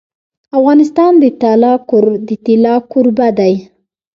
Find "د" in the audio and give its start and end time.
1.21-1.23